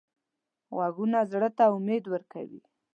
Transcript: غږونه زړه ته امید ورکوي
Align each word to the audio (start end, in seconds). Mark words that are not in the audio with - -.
غږونه 0.77 1.19
زړه 1.31 1.49
ته 1.57 1.65
امید 1.75 2.03
ورکوي 2.13 2.61